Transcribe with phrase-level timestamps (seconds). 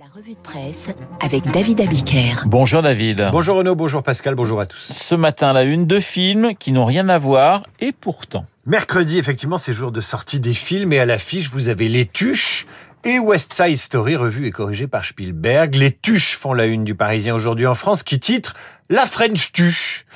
[0.00, 0.88] La revue de presse
[1.20, 2.46] avec David Abiker.
[2.46, 3.28] Bonjour David.
[3.32, 4.90] Bonjour Renaud, bonjour Pascal, bonjour à tous.
[4.90, 8.46] Ce matin, la une de films qui n'ont rien à voir et pourtant.
[8.64, 12.66] Mercredi, effectivement, c'est jour de sortie des films et à l'affiche, vous avez Les Tuches
[13.04, 15.74] et West Side Story, revue et corrigée par Spielberg.
[15.74, 18.54] Les Tuches font la une du Parisien aujourd'hui en France qui titre
[18.88, 20.06] La French Tuche.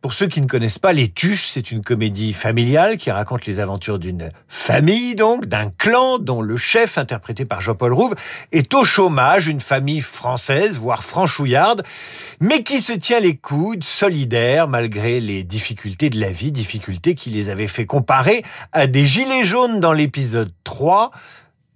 [0.00, 3.60] Pour ceux qui ne connaissent pas, Les Tuches, c'est une comédie familiale qui raconte les
[3.60, 8.14] aventures d'une famille, donc, d'un clan dont le chef, interprété par Jean-Paul Rouve,
[8.50, 11.82] est au chômage, une famille française, voire franchouillarde,
[12.40, 17.28] mais qui se tient les coudes, solidaire, malgré les difficultés de la vie, difficultés qui
[17.28, 21.10] les avaient fait comparer à des gilets jaunes dans l'épisode 3,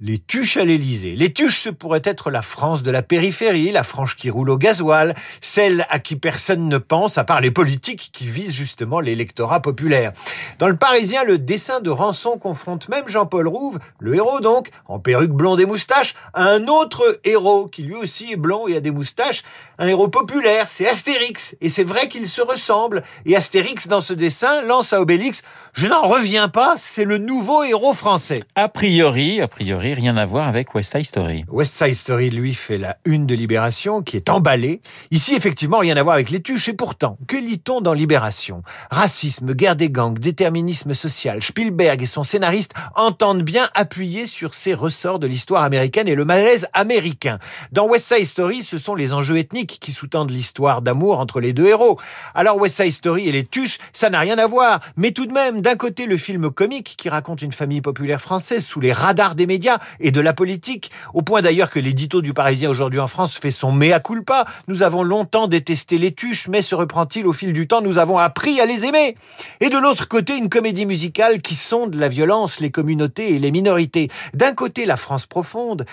[0.04, 1.16] les tuches à l'Élysée.
[1.16, 4.58] Les tuches, ce pourrait être la France de la périphérie, la France qui roule au
[4.58, 9.60] gasoil, celle à qui personne ne pense, à part les politiques qui visent justement l'électorat
[9.60, 10.12] populaire.
[10.58, 14.98] Dans le Parisien, le dessin de Rançon confronte même Jean-Paul Rouve, le héros donc, en
[14.98, 18.80] perruque blonde et moustache, à un autre héros qui lui aussi est blond et a
[18.80, 19.42] des moustaches,
[19.78, 21.54] un héros populaire, c'est Astérix.
[21.62, 23.02] Et c'est vrai qu'ils se ressemblent.
[23.24, 25.40] Et Astérix, dans ce dessin, lance à Obélix,
[25.72, 28.42] je n'en reviens pas, c'est le nouveau héros français.
[28.54, 31.44] A priori, a priori, rien à voir avec West Side Story.
[31.48, 34.80] West Side Story, lui, fait la une de Libération, qui est emballée.
[35.10, 36.68] Ici, effectivement, rien à voir avec les tuches.
[36.68, 38.62] Et pourtant, que lit-on dans Libération?
[38.90, 41.42] Racisme, guerre des gangs, déterminisme social.
[41.42, 46.24] Spielberg et son scénariste entendent bien appuyer sur ces ressorts de l'histoire américaine et le
[46.24, 47.38] malaise américain.
[47.72, 51.52] Dans West Side Story, ce sont les enjeux ethniques qui sous-tendent l'histoire d'amour entre les
[51.52, 51.98] deux héros.
[52.34, 54.80] Alors West Side Story et les tuches, ça n'a rien à voir.
[54.96, 58.64] Mais tout de même, d'un côté, le film comique qui raconte une famille populaire française
[58.64, 62.34] sous les radars des médias et de la politique, au point d'ailleurs que l'édito du
[62.34, 64.44] Parisien aujourd'hui en France fait son mea culpa.
[64.68, 68.18] Nous avons longtemps détesté les tuches, mais se reprend-il au fil du temps, nous avons
[68.18, 69.16] appris à les aimer.
[69.60, 73.50] Et de l'autre côté, une comédie musicale qui sonde la violence, les communautés et les
[73.50, 74.10] minorités.
[74.32, 75.86] D'un côté, la France profonde,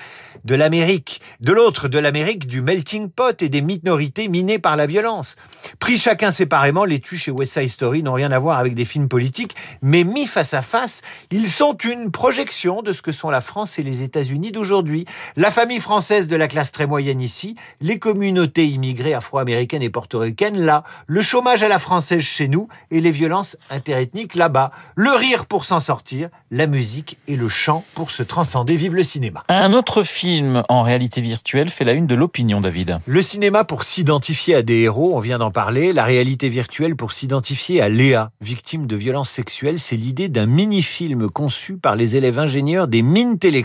[0.46, 4.86] de l'Amérique, de l'autre, de l'Amérique du melting pot et des minorités minées par la
[4.86, 5.36] violence.
[5.80, 8.86] Pris chacun séparément, les tuches et West Side Story n'ont rien à voir avec des
[8.86, 13.30] films politiques, mais mis face à face, ils sont une projection de ce que sont
[13.30, 15.06] la France et les États-Unis d'aujourd'hui.
[15.36, 20.60] La famille française de la classe très moyenne ici, les communautés immigrées afro-américaines et portoricaines
[20.60, 24.72] là, le chômage à la française chez nous et les violences interethniques là-bas.
[24.96, 28.76] Le rire pour s'en sortir, la musique et le chant pour se transcender.
[28.76, 29.44] Vive le cinéma.
[29.48, 32.98] Un autre film en réalité virtuelle fait la une de l'opinion, David.
[33.06, 35.94] Le cinéma pour s'identifier à des héros, on vient d'en parler.
[35.94, 41.30] La réalité virtuelle pour s'identifier à Léa, victime de violences sexuelles, c'est l'idée d'un mini-film
[41.30, 43.61] conçu par les élèves ingénieurs des mines télécom.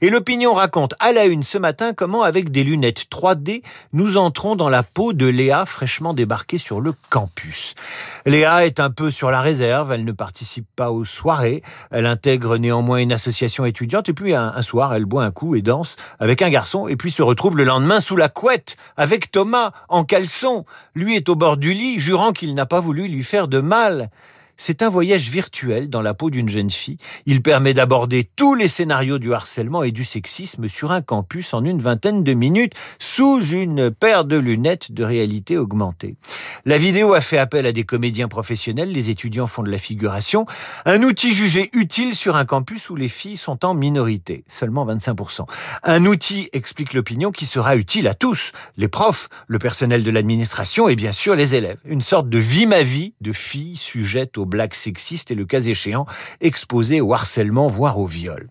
[0.00, 3.62] Et l'opinion raconte à la une ce matin comment, avec des lunettes 3D,
[3.92, 7.74] nous entrons dans la peau de Léa fraîchement débarquée sur le campus.
[8.24, 12.56] Léa est un peu sur la réserve, elle ne participe pas aux soirées, elle intègre
[12.56, 16.42] néanmoins une association étudiante et puis un, soir elle boit un coup et danse avec
[16.42, 20.64] un garçon et puis se retrouve le lendemain sous la couette avec Thomas en caleçon.
[20.94, 24.10] Lui est au bord du lit, jurant qu'il n'a pas voulu lui faire de mal.
[24.58, 26.96] C'est un voyage virtuel dans la peau d'une jeune fille.
[27.26, 31.62] Il permet d'aborder tous les scénarios du harcèlement et du sexisme sur un campus en
[31.62, 36.16] une vingtaine de minutes sous une paire de lunettes de réalité augmentée.
[36.64, 40.46] La vidéo a fait appel à des comédiens professionnels, les étudiants font de la figuration,
[40.86, 45.44] un outil jugé utile sur un campus où les filles sont en minorité, seulement 25%.
[45.82, 50.88] Un outil, explique l'opinion, qui sera utile à tous, les profs, le personnel de l'administration
[50.88, 51.78] et bien sûr les élèves.
[51.84, 55.60] Une sorte de vie ma vie de filles sujettes aux blagues sexistes et le cas
[55.60, 56.06] échéant
[56.40, 58.48] exposées au harcèlement, voire au viol.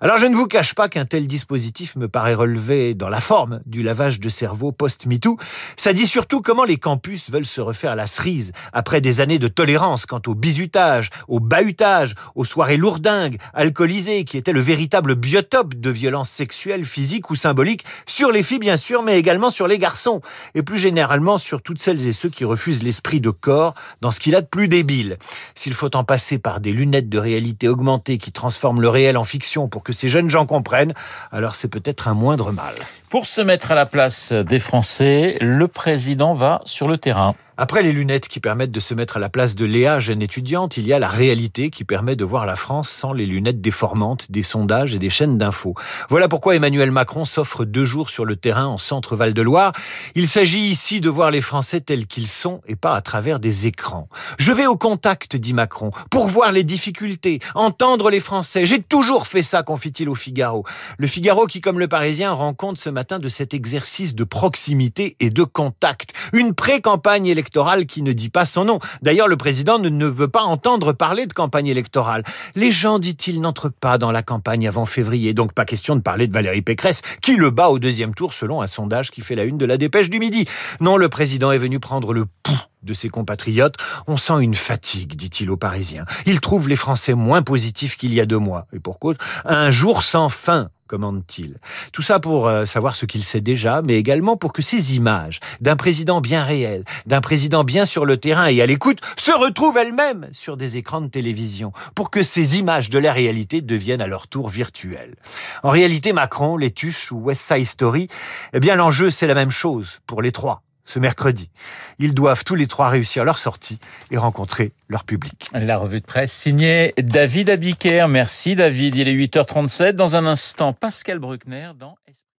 [0.00, 3.60] Alors je ne vous cache pas qu'un tel dispositif me paraît relever dans la forme
[3.66, 5.36] du lavage de cerveau post-MeToo.
[5.76, 9.48] Ça dit surtout comment les campus veulent se refaire la cerise après des années de
[9.48, 15.74] tolérance quant au bizutage, au bahutage, aux soirées lourdingues, alcoolisées, qui étaient le véritable biotope
[15.74, 19.78] de violences sexuelles, physiques ou symboliques sur les filles bien sûr, mais également sur les
[19.78, 20.20] garçons,
[20.54, 24.20] et plus généralement sur toutes celles et ceux qui refusent l'esprit de corps dans ce
[24.20, 25.18] qu'il a de plus débile.
[25.54, 29.24] S'il faut en passer par des lunettes de réalité augmentée qui transforment le réel en
[29.24, 30.94] fiction pour que ces jeunes gens comprennent,
[31.32, 32.74] alors c'est peut-être un moindre mal.
[33.10, 37.34] Pour se mettre à la place des Français, le président va sur le terrain.
[37.60, 40.76] Après les lunettes qui permettent de se mettre à la place de Léa, jeune étudiante,
[40.76, 44.30] il y a la réalité qui permet de voir la France sans les lunettes déformantes
[44.30, 45.74] des sondages et des chaînes d'infos.
[46.08, 49.72] Voilà pourquoi Emmanuel Macron s'offre deux jours sur le terrain en centre Val-de-Loire.
[50.14, 53.66] Il s'agit ici de voir les Français tels qu'ils sont et pas à travers des
[53.66, 54.08] écrans.
[54.38, 58.66] Je vais au contact, dit Macron, pour voir les difficultés, entendre les Français.
[58.66, 60.64] J'ai toujours fait ça, confie-t-il au Figaro.
[60.96, 65.14] Le Figaro qui, comme le Parisien, rend compte ce matin de cet exercice de proximité
[65.20, 66.14] et de contact.
[66.32, 68.80] Une pré-campagne électorale qui ne dit pas son nom.
[69.02, 72.24] D'ailleurs, le président ne veut pas entendre parler de campagne électorale.
[72.56, 76.26] Les gens, dit-il, n'entrent pas dans la campagne avant février, donc pas question de parler
[76.26, 79.44] de Valérie Pécresse, qui le bat au deuxième tour selon un sondage qui fait la
[79.44, 80.46] une de la dépêche du midi.
[80.80, 83.76] Non, le président est venu prendre le pouls de ses compatriotes.
[84.08, 86.04] On sent une fatigue, dit-il aux Parisiens.
[86.26, 88.66] Il trouve les Français moins positifs qu'il y a deux mois.
[88.72, 91.58] Et pour cause, un jour sans fin commande-t-il.
[91.92, 95.38] Tout ça pour euh, savoir ce qu'il sait déjà, mais également pour que ces images
[95.60, 99.76] d'un président bien réel, d'un président bien sur le terrain et à l'écoute, se retrouvent
[99.76, 104.06] elles-mêmes sur des écrans de télévision, pour que ces images de la réalité deviennent à
[104.08, 105.14] leur tour virtuelles.
[105.62, 108.08] En réalité, Macron, les Tuches ou West Side Story,
[108.52, 111.50] eh bien l'enjeu c'est la même chose pour les trois ce mercredi.
[111.98, 113.78] Ils doivent tous les trois réussir leur sortie
[114.10, 115.48] et rencontrer leur public.
[115.52, 118.06] La revue de presse signée David Abiker.
[118.08, 118.96] Merci David.
[118.96, 119.92] Il est 8h37.
[119.92, 121.96] Dans un instant, Pascal Bruckner dans